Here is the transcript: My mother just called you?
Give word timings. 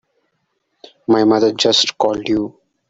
My 1.07 1.25
mother 1.25 1.53
just 1.53 1.95
called 1.99 2.27
you? 2.27 2.59